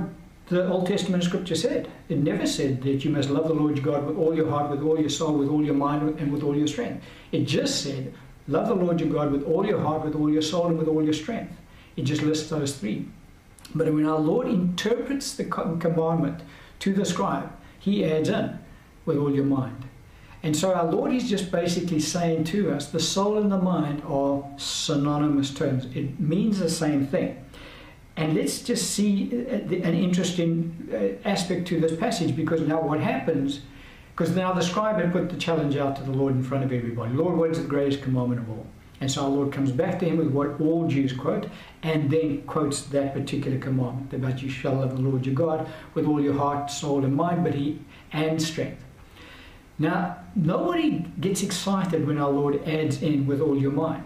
[0.48, 1.90] the Old Testament scripture said.
[2.08, 4.70] It never said that you must love the Lord your God with all your heart,
[4.70, 7.04] with all your soul, with all your mind, and with all your strength.
[7.32, 8.12] It just said,
[8.46, 10.88] love the Lord your God with all your heart, with all your soul, and with
[10.88, 11.54] all your strength.
[11.96, 13.08] It just lists those three.
[13.74, 16.42] But when our Lord interprets the commandment
[16.80, 18.58] to the scribe, he adds in,
[19.08, 19.88] with all your mind.
[20.44, 24.02] And so our Lord is just basically saying to us the soul and the mind
[24.06, 25.86] are synonymous terms.
[25.96, 27.44] It means the same thing.
[28.16, 33.00] And let's just see uh, an interesting uh, aspect to this passage because now what
[33.00, 33.62] happens,
[34.14, 36.72] because now the scribe had put the challenge out to the Lord in front of
[36.72, 38.66] everybody Lord, what is the greatest commandment of all?
[39.00, 41.46] And so our Lord comes back to him with what all Jews quote,
[41.84, 46.04] and then quotes that particular commandment about you shall love the Lord your God with
[46.06, 47.78] all your heart, soul, and mind, but he
[48.12, 48.84] and strength.
[49.78, 54.04] Now, nobody gets excited when our Lord adds in with all your mind.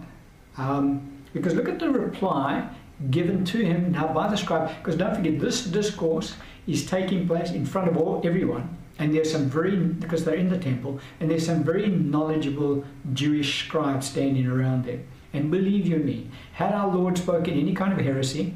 [0.59, 2.69] Um, because look at the reply
[3.11, 4.71] given to him now by the scribe.
[4.79, 8.77] Because don't forget, this discourse is taking place in front of all everyone.
[8.99, 13.65] And there's some very, because they're in the temple, and there's some very knowledgeable Jewish
[13.65, 15.01] scribes standing around there.
[15.33, 18.55] And believe you me, had our Lord spoken any kind of heresy,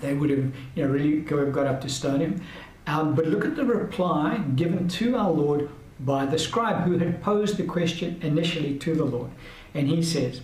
[0.00, 2.40] they would have you know, really got up to stone him.
[2.86, 5.68] Um, but look at the reply given to our Lord
[6.00, 9.30] by the scribe who had posed the question initially to the Lord.
[9.74, 10.40] And he says,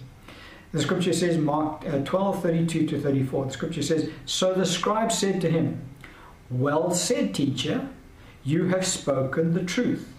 [0.72, 3.46] The scripture says, Mark uh, 12 32 to 34.
[3.46, 5.82] The scripture says, So the scribe said to him,
[6.50, 7.88] Well said, teacher,
[8.44, 10.12] you have spoken the truth.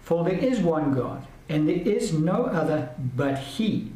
[0.00, 3.90] For there is one God, and there is no other but He.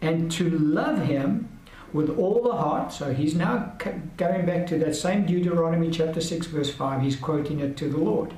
[0.00, 1.56] And to love Him
[1.92, 3.72] with all the heart, so he's now
[4.16, 7.96] going back to that same Deuteronomy chapter 6, verse 5, he's quoting it to the
[7.96, 8.36] Lord.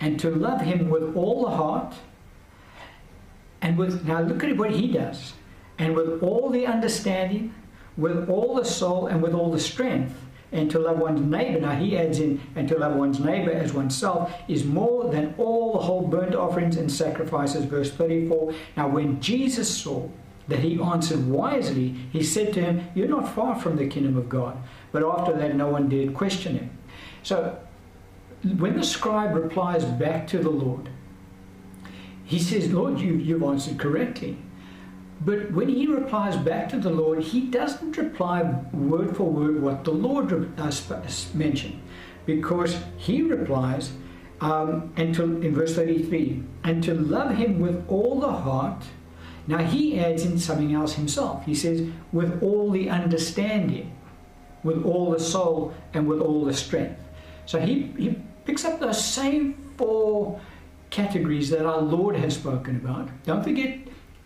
[0.00, 1.94] And to love Him with all the heart,
[3.60, 5.32] and with, now look at what He does,
[5.78, 7.54] and with all the understanding,
[7.96, 10.14] with all the soul, and with all the strength
[10.52, 11.60] and to love one's neighbor.
[11.60, 15.74] Now he adds in, and to love one's neighbor as oneself is more than all
[15.74, 17.64] the whole burnt offerings and sacrifices.
[17.64, 18.54] Verse 34.
[18.76, 20.08] Now when Jesus saw
[20.48, 24.28] that he answered wisely, he said to him, You're not far from the kingdom of
[24.28, 24.56] God.
[24.92, 26.70] But after that, no one dared question him.
[27.22, 27.58] So
[28.42, 30.88] when the scribe replies back to the Lord,
[32.24, 34.36] he says, Lord, you, you've answered correctly.
[35.20, 39.84] But when he replies back to the Lord, he doesn't reply word for word what
[39.84, 40.70] the Lord uh,
[41.34, 41.80] mentioned,
[42.26, 43.92] because he replies,
[44.40, 48.84] um, to, in verse 33, and to love him with all the heart.
[49.48, 51.44] Now he adds in something else himself.
[51.46, 53.96] He says, with all the understanding,
[54.62, 57.00] with all the soul, and with all the strength.
[57.46, 58.16] So he, he
[58.48, 60.40] picks up those same four
[60.88, 63.10] categories that our Lord has spoken about.
[63.24, 63.78] Don't forget,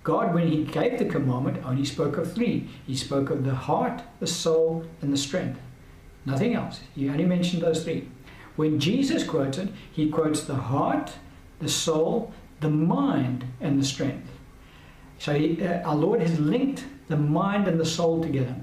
[0.04, 2.68] God, when He gave the commandment, only spoke of three.
[2.86, 5.58] He spoke of the heart, the soul, and the strength.
[6.24, 6.82] Nothing else.
[6.94, 8.08] He only mentioned those three.
[8.54, 11.14] When Jesus quotes it, He quotes the heart,
[11.58, 14.30] the soul, the mind, and the strength.
[15.18, 18.54] So he, uh, our Lord has linked the mind and the soul together.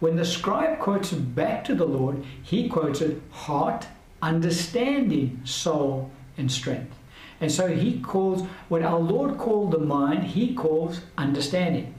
[0.00, 3.86] When the scribe quotes back to the Lord, he quotes it heart,
[4.22, 6.94] understanding, soul, and strength.
[7.40, 11.94] And so he calls, what our Lord called the mind, he calls understanding.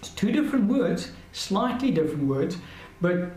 [0.00, 2.56] It's two different words, slightly different words,
[3.00, 3.30] but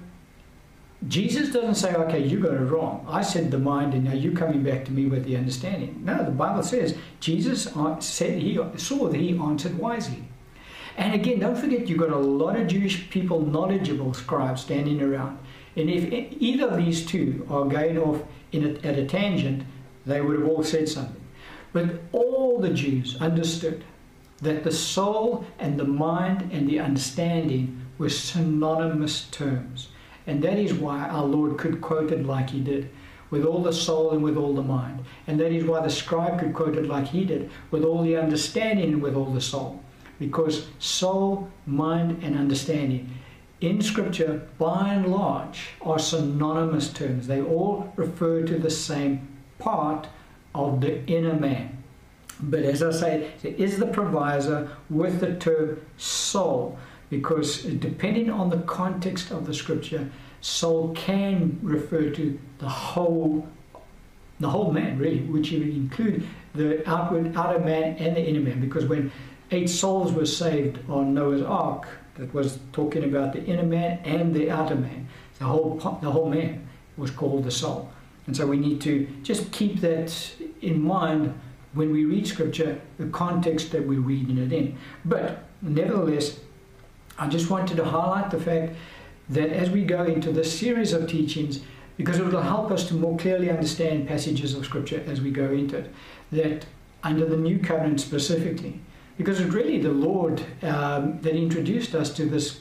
[1.08, 3.06] Jesus doesn't say, okay, you got it wrong.
[3.08, 6.02] I said the mind, and now you're coming back to me with the understanding.
[6.04, 10.24] No, the Bible says Jesus uh, said he saw that he answered wisely.
[10.98, 15.38] And again, don't forget, you've got a lot of Jewish people, knowledgeable scribes standing around.
[15.76, 18.22] And if either of these two are going off
[18.54, 19.64] a, at a tangent,
[20.06, 21.22] they would have all said something.
[21.74, 23.84] But all the Jews understood
[24.42, 29.90] that the soul and the mind and the understanding were synonymous terms.
[30.28, 32.90] And that is why our Lord could quote it like he did,
[33.30, 35.04] with all the soul and with all the mind.
[35.28, 38.18] And that is why the scribe could quote it like he did, with all the
[38.18, 39.82] understanding and with all the soul.
[40.20, 43.10] Because soul, mind, and understanding
[43.66, 47.26] in Scripture, by and large, are synonymous terms.
[47.26, 50.08] They all refer to the same part
[50.54, 51.84] of the inner man.
[52.40, 56.78] But as I say, there is the provisor with the term soul,
[57.10, 63.48] because depending on the context of the scripture, soul can refer to the whole,
[64.40, 68.60] the whole man, really, which would include the outward outer man and the inner man.
[68.60, 69.12] Because when
[69.50, 74.34] eight souls were saved on Noah's ark, that was talking about the inner man and
[74.34, 75.08] the outer man.
[75.40, 77.92] The whole, the whole man was called the soul.
[78.28, 81.40] And so we need to just keep that in mind
[81.74, 84.78] when we read scripture, the context that we're reading it in.
[85.04, 86.40] But nevertheless,
[87.20, 88.76] I just wanted to highlight the fact
[89.30, 91.62] that as we go into this series of teachings,
[91.98, 95.52] because it will help us to more clearly understand passages of scripture as we go
[95.52, 95.92] into it,
[96.32, 96.66] that
[97.04, 98.80] under the new covenant specifically,
[99.18, 102.60] because really the Lord um, that introduced us to this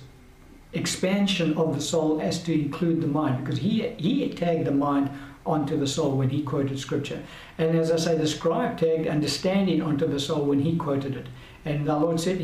[0.73, 5.11] expansion of the soul as to include the mind, because He He tagged the mind
[5.47, 7.23] onto the soul when he quoted scripture.
[7.59, 11.27] And as I say, the scribe tagged understanding onto the soul when he quoted it.
[11.64, 12.38] And the Lord said,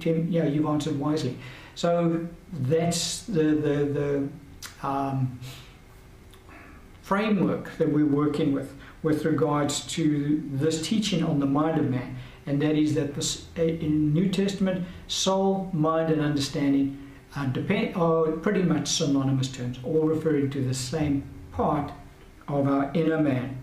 [0.00, 1.38] Tim, yeah, you've answered wisely.
[1.74, 4.28] So that's the, the,
[4.82, 5.38] the um,
[7.02, 12.16] framework that we're working with with regards to this teaching on the mind of man.
[12.46, 16.98] And that is that this, eh, in New Testament, soul, mind, and understanding
[17.34, 21.92] are, depend, are pretty much synonymous terms, all referring to the same part
[22.46, 23.62] of our inner man.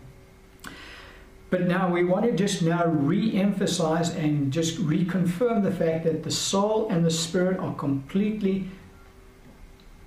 [1.49, 6.31] But now we want to just now re-emphasize and just reconfirm the fact that the
[6.31, 8.69] soul and the spirit are completely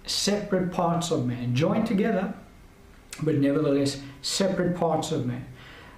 [0.07, 2.35] separate parts of man, joined together,
[3.23, 5.47] but nevertheless separate parts of man.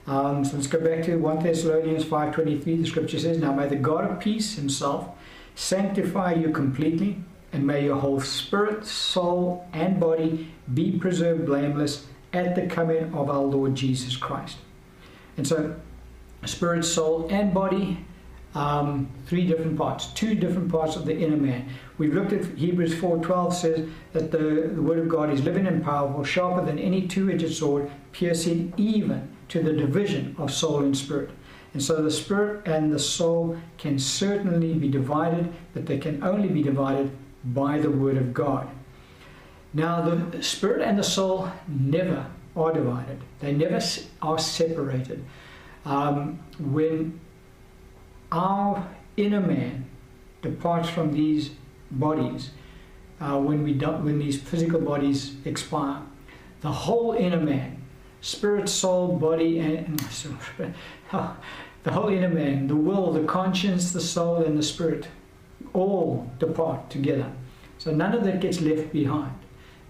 [0.08, 2.64] Um, so let's go back to 1 Thessalonians 5.23.
[2.64, 5.10] The scripture says, Now may the God of peace himself
[5.54, 7.18] sanctify you completely,
[7.52, 13.28] and may your whole spirit, soul, and body be preserved blameless at the coming of
[13.28, 14.56] our Lord Jesus Christ.
[15.36, 15.76] And so,
[16.46, 18.02] spirit, soul, and body
[18.54, 21.68] um, three different parts, two different parts of the inner man.
[21.98, 25.84] We've looked at Hebrews 4.12 says that the, the word of God is living and
[25.84, 31.30] powerful, sharper than any two-edged sword, piercing even to the division of soul and spirit.
[31.74, 36.48] And so the spirit and the soul can certainly be divided, but they can only
[36.48, 37.10] be divided
[37.44, 38.68] by the word of God.
[39.74, 42.26] Now, the spirit and the soul never
[42.56, 43.80] are divided, they never
[44.22, 45.24] are separated.
[45.84, 47.20] Um, when
[48.32, 49.88] our inner man
[50.42, 51.50] departs from these
[51.90, 52.50] bodies,
[53.20, 56.02] uh, when, we don't, when these physical bodies expire,
[56.60, 57.77] the whole inner man,
[58.20, 59.98] spirit, soul, body, and,
[61.10, 65.08] the whole inner man, the will, the conscience, the soul, and the spirit,
[65.72, 67.30] all depart together.
[67.78, 69.32] So none of that gets left behind.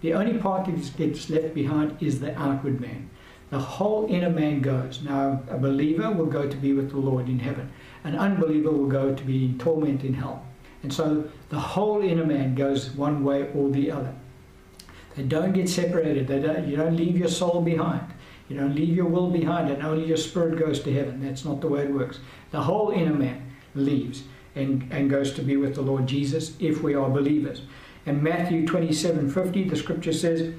[0.01, 3.11] The only part that gets left behind is the outward man.
[3.51, 5.03] The whole inner man goes.
[5.03, 7.73] Now, a believer will go to be with the Lord in heaven.
[8.05, 10.45] An unbeliever will go to be in torment in hell.
[10.83, 14.15] And so the whole inner man goes one way or the other.
[15.17, 16.29] They don't get separated.
[16.29, 18.03] They don't, you don't leave your soul behind.
[18.49, 21.21] You don't leave your will behind, and only your spirit goes to heaven.
[21.21, 22.21] That's not the way it works.
[22.51, 24.23] The whole inner man leaves
[24.55, 27.63] and, and goes to be with the Lord Jesus if we are believers.
[28.07, 30.55] In Matthew 27 50, the scripture says,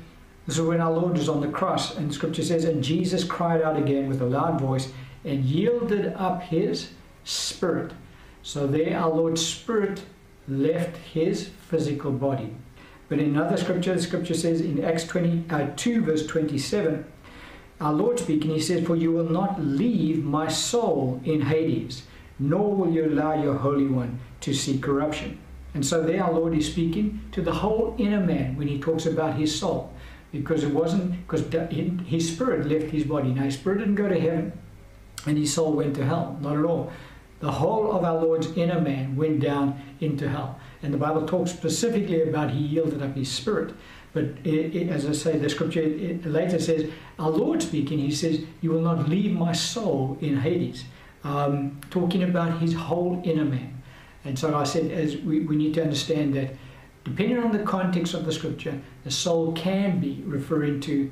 [0.45, 3.61] This is when our Lord was on the cross, and scripture says, And Jesus cried
[3.61, 4.91] out again with a loud voice
[5.25, 6.91] and yielded up his
[7.23, 7.91] spirit.
[8.43, 10.03] So there our Lord's spirit
[10.47, 12.55] left his physical body.
[13.09, 17.05] But in another scripture, the scripture says in Acts 20, uh, 2, verse 27,
[17.79, 22.03] our Lord speaking, he says, For you will not leave my soul in Hades,
[22.37, 25.39] nor will you allow your Holy One to see corruption.
[25.73, 29.05] And so there our Lord is speaking to the whole inner man when he talks
[29.05, 29.93] about his soul.
[30.31, 31.41] Because it wasn't, because
[32.05, 33.29] his spirit left his body.
[33.29, 34.53] Now his spirit didn't go to heaven
[35.25, 36.37] and his soul went to hell.
[36.41, 36.91] Not at all.
[37.39, 40.59] The whole of our Lord's inner man went down into hell.
[40.83, 43.73] And the Bible talks specifically about he yielded up his spirit.
[44.13, 45.83] But it, it, as I say, the scripture
[46.23, 46.89] later says,
[47.19, 50.85] our Lord speaking, he says, You will not leave my soul in Hades.
[51.23, 53.81] Um, talking about his whole inner man.
[54.25, 56.51] And so I said, as we, we need to understand that
[57.03, 61.11] depending on the context of the scripture, the soul can be referring to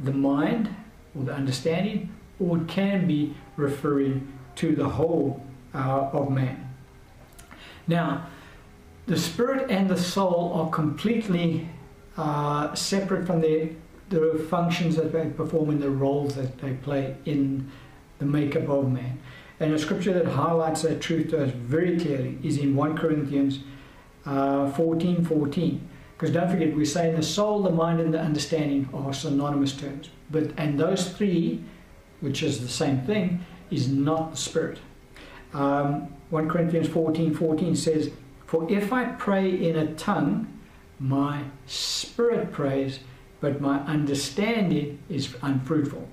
[0.00, 0.74] the mind
[1.14, 6.72] or the understanding, or it can be referring to the whole uh, of man.
[7.86, 8.26] Now,
[9.06, 11.68] the spirit and the soul are completely
[12.74, 13.70] separate from the,
[14.08, 17.70] the functions that they perform and the roles that they play in
[18.18, 19.18] the makeup of man.
[19.60, 23.60] And a scripture that highlights that truth to us very clearly is in 1 Corinthians
[24.26, 25.88] uh, 14 14.
[26.12, 30.10] Because don't forget, we're saying the soul, the mind, and the understanding are synonymous terms.
[30.30, 31.62] But and those three,
[32.20, 34.78] which is the same thing, is not the spirit.
[35.52, 38.10] Um, 1 Corinthians 14 14 says,
[38.46, 40.46] For if I pray in a tongue,
[41.02, 43.00] my spirit prays,
[43.40, 46.08] but my understanding is unfruitful.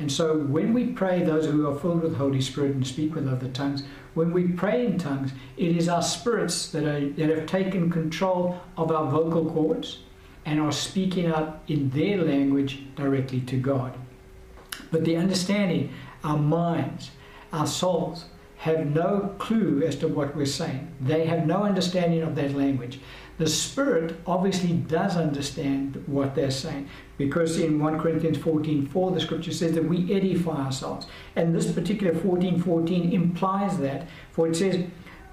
[0.00, 3.28] And so when we pray, those who are filled with Holy Spirit and speak with
[3.28, 7.46] other tongues, when we pray in tongues, it is our spirits that, are, that have
[7.46, 10.00] taken control of our vocal cords
[10.44, 13.96] and are speaking out in their language directly to God.
[14.90, 15.92] But the understanding,
[16.24, 17.12] our minds,
[17.52, 18.26] our souls,
[18.64, 20.90] have no clue as to what we're saying.
[21.00, 22.98] They have no understanding of that language.
[23.36, 29.20] The Spirit obviously does understand what they're saying because in 1 Corinthians 14 4, the
[29.20, 31.06] scripture says that we edify ourselves.
[31.34, 34.84] And this particular 14 14 implies that, for it says,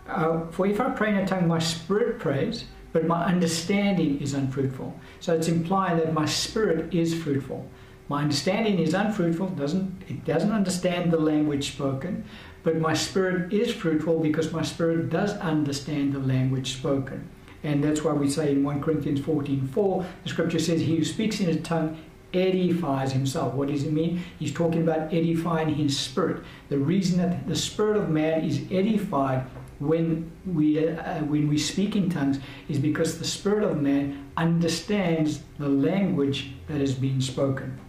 [0.08, 4.34] uh, For if I pray in a tongue, my spirit prays, but my understanding is
[4.34, 5.00] unfruitful.
[5.20, 7.70] So it's implying that my spirit is fruitful.
[8.10, 12.26] My understanding is unfruitful, doesn't, it doesn't understand the language spoken,
[12.62, 17.30] but my spirit is fruitful because my spirit does understand the language spoken.
[17.64, 21.04] And that's why we say in 1 Corinthians 14 4, the scripture says, He who
[21.04, 21.98] speaks in a tongue
[22.34, 23.54] edifies himself.
[23.54, 24.22] What does it mean?
[24.40, 26.44] He's talking about edifying his spirit.
[26.70, 29.46] The reason that the spirit of man is edified
[29.80, 32.40] when we uh, when we speak in tongues
[32.70, 37.80] is because the spirit of man understands the language that is being spoken.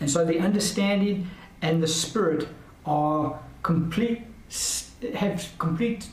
[0.00, 1.30] And so the understanding
[1.62, 2.48] and the spirit
[2.84, 4.22] are complete
[5.14, 6.08] have complete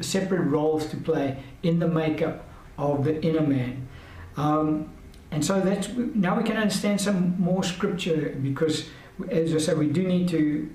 [0.00, 2.44] separate roles to play in the makeup
[2.78, 3.88] of the inner man.
[4.36, 4.90] Um,
[5.30, 8.88] and so that's now we can understand some more scripture because,
[9.30, 10.70] as I said, we do need to,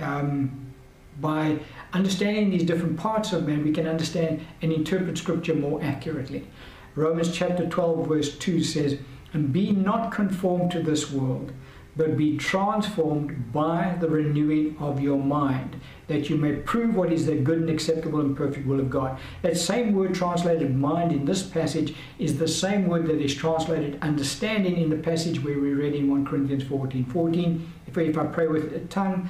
[0.00, 0.72] um,
[1.20, 1.58] by
[1.92, 6.48] understanding these different parts of man, we can understand and interpret scripture more accurately.
[6.94, 8.98] Romans chapter 12, verse 2 says,
[9.32, 11.52] And be not conformed to this world
[11.96, 17.26] but be transformed by the renewing of your mind, that you may prove what is
[17.26, 19.18] the good and acceptable and perfect will of God.
[19.42, 23.98] That same word translated mind in this passage is the same word that is translated
[24.00, 27.72] understanding in the passage where we read in 1 Corinthians 14 14.
[27.86, 29.28] If, if I pray with a tongue,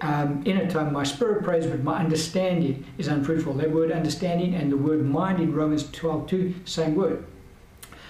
[0.00, 3.54] um, in a tongue, my spirit prays, but my understanding is unfruitful.
[3.54, 7.24] That word understanding and the word mind in Romans 12 2, same word.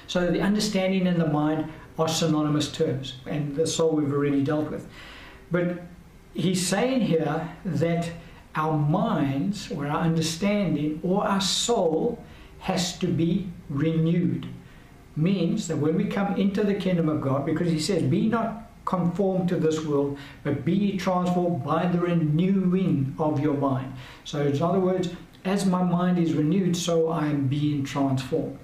[0.06, 4.70] So the understanding and the mind are synonymous terms, and the soul we've already dealt
[4.70, 4.88] with.
[5.50, 5.82] But
[6.34, 8.10] he's saying here that
[8.54, 12.22] our minds, or our understanding, or our soul
[12.60, 14.46] has to be renewed.
[15.14, 18.70] Means that when we come into the kingdom of God, because he says, Be not
[18.84, 23.92] conformed to this world, but be transformed by the renewing of your mind.
[24.24, 25.10] So, in other words,
[25.44, 28.58] as my mind is renewed, so I am being transformed.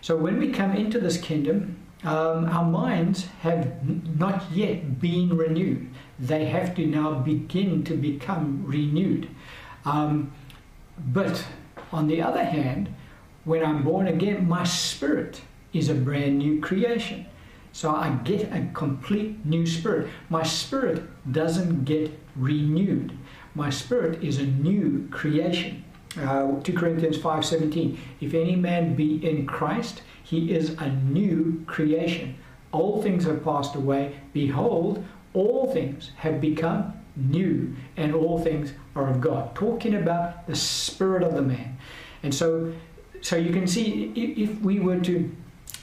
[0.00, 5.88] So, when we come into this kingdom, um, our minds have not yet been renewed.
[6.18, 9.28] They have to now begin to become renewed.
[9.84, 10.32] Um,
[10.98, 11.44] but
[11.92, 12.94] on the other hand,
[13.44, 15.40] when I'm born again, my spirit
[15.72, 17.26] is a brand new creation.
[17.72, 20.08] So I get a complete new spirit.
[20.28, 21.02] My spirit
[21.32, 23.18] doesn't get renewed.
[23.54, 25.83] My spirit is a new creation.
[26.20, 27.98] Uh, 2 Corinthians 5:17.
[28.20, 32.36] If any man be in Christ, he is a new creation.
[32.72, 34.16] All things have passed away.
[34.32, 39.54] Behold, all things have become new, and all things are of God.
[39.54, 41.78] Talking about the spirit of the man.
[42.22, 42.72] And so,
[43.20, 45.30] so you can see if we were to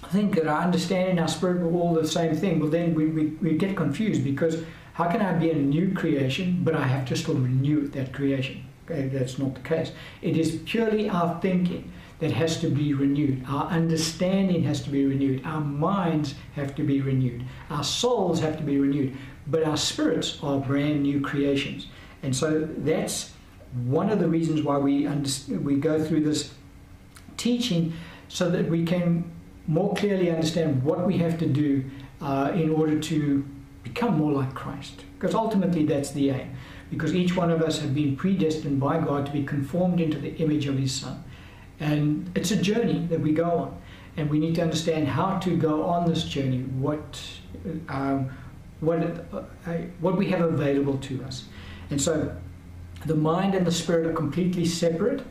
[0.09, 3.25] think that our understanding, our spirit were all the same thing, well, then we, we,
[3.41, 4.63] we get confused because
[4.93, 8.65] how can I be a new creation, but I have to still renew that creation?
[8.87, 9.91] That's not the case.
[10.21, 13.43] It is purely our thinking that has to be renewed.
[13.47, 15.43] Our understanding has to be renewed.
[15.45, 17.43] Our minds have to be renewed.
[17.69, 19.17] Our souls have to be renewed.
[19.47, 21.87] But our spirits are brand new creations.
[22.21, 23.31] And so that's
[23.85, 25.07] one of the reasons why we,
[25.57, 26.53] we go through this
[27.37, 27.93] teaching
[28.27, 29.29] so that we can
[29.67, 31.83] more clearly understand what we have to do
[32.21, 33.45] uh, in order to
[33.83, 35.03] become more like Christ.
[35.17, 36.55] Because ultimately that's the aim.
[36.91, 40.35] Because each one of us have been predestined by God to be conformed into the
[40.35, 41.23] image of His Son.
[41.79, 43.81] And it's a journey that we go on.
[44.17, 47.21] And we need to understand how to go on this journey, what,
[47.87, 48.29] um,
[48.81, 48.99] what,
[49.33, 49.71] uh,
[50.01, 51.45] what we have available to us.
[51.89, 52.35] And so
[53.05, 55.23] the mind and the spirit are completely separate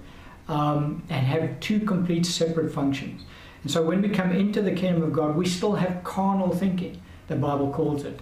[0.49, 3.23] um, and have two complete separate functions.
[3.63, 7.01] And so when we come into the kingdom of God, we still have carnal thinking,
[7.29, 8.19] the Bible calls it.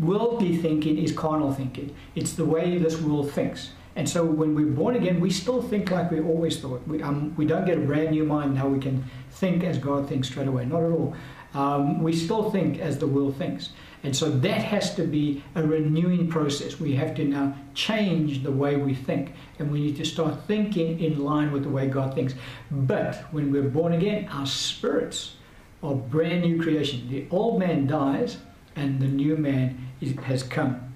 [0.00, 3.70] Worldly thinking is carnal thinking, it's the way this world thinks.
[3.96, 6.86] And so when we're born again, we still think like we always thought.
[6.86, 10.08] We, um, we don't get a brand new mind now we can think as God
[10.08, 10.64] thinks straight away.
[10.64, 11.14] Not at all.
[11.52, 13.70] Um, we still think as the world thinks.
[14.02, 16.80] And so that has to be a renewing process.
[16.80, 19.34] We have to now change the way we think.
[19.58, 22.34] And we need to start thinking in line with the way God thinks.
[22.70, 25.34] But when we're born again, our spirits
[25.82, 27.08] are brand new creation.
[27.10, 28.38] The old man dies
[28.76, 30.92] and the new man has come.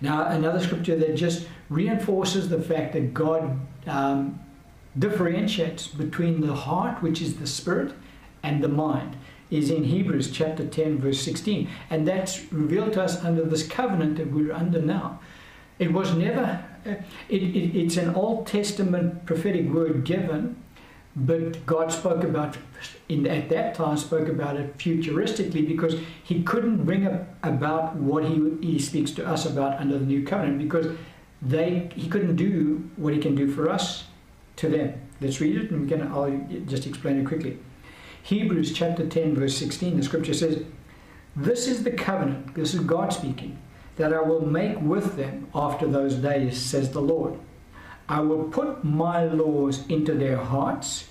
[0.00, 4.40] Now, another scripture that just reinforces the fact that God um,
[4.98, 7.92] differentiates between the heart, which is the spirit,
[8.42, 9.16] and the mind
[9.50, 11.68] is in Hebrews chapter 10, verse 16.
[11.90, 15.20] And that's revealed to us under this covenant that we're under now.
[15.78, 20.56] It was never, it, it, it's an Old Testament prophetic word given,
[21.16, 22.58] but God spoke about,
[23.08, 27.06] in, at that time, spoke about it futuristically because he couldn't bring
[27.42, 30.94] about what he, he speaks to us about under the new covenant because
[31.40, 34.04] they he couldn't do what he can do for us
[34.56, 35.00] to them.
[35.20, 37.58] Let's read it and can, I'll just explain it quickly.
[38.22, 40.64] Hebrews chapter 10, verse 16, the scripture says,
[41.34, 43.56] This is the covenant, this is God speaking,
[43.96, 47.38] that I will make with them after those days, says the Lord.
[48.08, 51.08] I will put my laws into their hearts,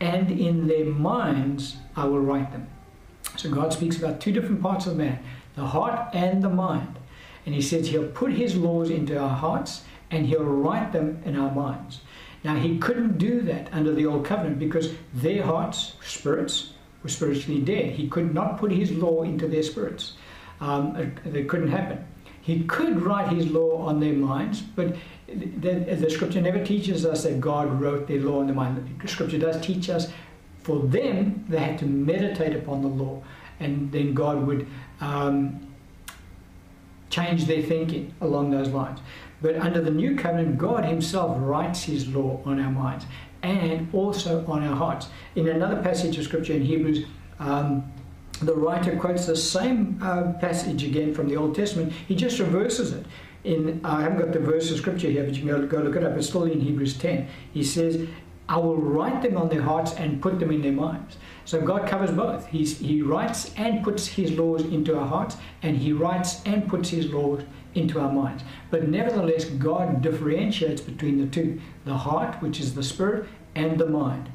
[0.00, 2.68] and in their minds I will write them.
[3.36, 5.18] So God speaks about two different parts of man
[5.54, 6.98] the heart and the mind.
[7.44, 11.36] And he says he'll put his laws into our hearts and he'll write them in
[11.36, 12.00] our minds.
[12.44, 17.60] Now, he couldn't do that under the old covenant because their hearts, spirits, were spiritually
[17.60, 17.94] dead.
[17.94, 20.14] He could not put his law into their spirits.
[20.60, 22.06] Um, it, it, couldn't happen.
[22.48, 24.96] He could write his law on their minds, but
[25.26, 28.98] the, the, scripture never teaches us that God wrote their law on their mind.
[29.02, 30.10] The scripture does teach us
[30.62, 33.22] for them, they had to meditate upon the law,
[33.60, 34.66] and then God would
[35.02, 35.60] um,
[37.10, 39.00] change their thinking along those lines.
[39.42, 43.04] But under the new covenant, God Himself writes His law on our minds
[43.42, 45.08] and also on our hearts.
[45.36, 47.04] In another passage of Scripture in Hebrews,
[47.40, 47.92] um,
[48.38, 51.92] the writer quotes the same uh, passage again from the Old Testament.
[51.92, 53.06] He just reverses it.
[53.44, 56.04] In I haven't got the verse of scripture here, but you can go, look it
[56.04, 56.16] up.
[56.16, 57.28] It's still in Hebrews 10.
[57.52, 58.08] He says,
[58.48, 61.88] "I will write them on their hearts and put them in their minds." So God
[61.88, 62.46] covers both.
[62.48, 66.90] He's, he writes and puts His laws into our hearts, and He writes and puts
[66.90, 67.42] His laws
[67.74, 68.42] into our minds.
[68.70, 73.86] But nevertheless, God differentiates between the two: the heart, which is the spirit, and the
[73.86, 74.30] mind.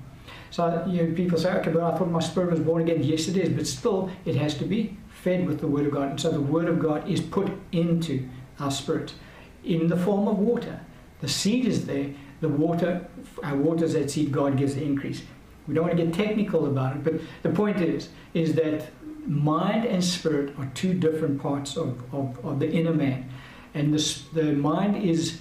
[0.53, 3.01] So you know, people say, okay, but I thought my spirit was born again.
[3.01, 6.11] Yes, it is, but still, it has to be fed with the Word of God.
[6.11, 8.29] And so the Word of God is put into
[8.59, 9.15] our spirit
[9.63, 10.79] in the form of water.
[11.21, 12.11] The seed is there.
[12.41, 13.07] The water,
[13.41, 15.23] our waters that seed, God gives the increase.
[15.67, 18.91] We don't want to get technical about it, but the point is, is that
[19.25, 23.27] mind and spirit are two different parts of, of, of the inner man.
[23.73, 25.39] And this, the mind is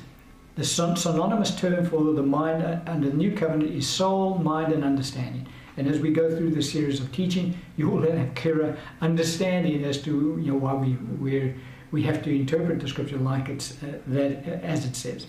[0.55, 5.47] the synonymous term for the mind under the new covenant is soul, mind, and understanding.
[5.77, 10.03] And as we go through this series of teaching, you will have clearer understanding as
[10.03, 11.55] to you know why we we
[11.91, 15.27] we have to interpret the scripture like it's uh, that uh, as it says.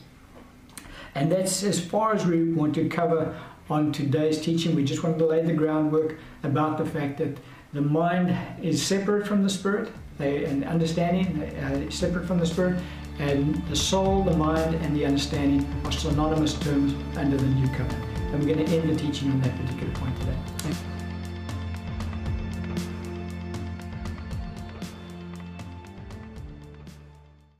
[1.15, 4.76] And that's as far as we want to cover on today's teaching.
[4.76, 7.38] We just want to lay the groundwork about the fact that
[7.71, 12.82] the mind is separate from the spirit, and understanding uh, separate from the spirit,
[13.20, 18.03] and the soul, the mind, and the understanding are synonymous terms under the new covenant.
[18.32, 20.92] And we're going to end the teaching on that particular point today.